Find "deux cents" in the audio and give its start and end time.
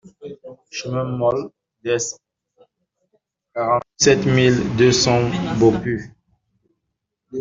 4.75-5.29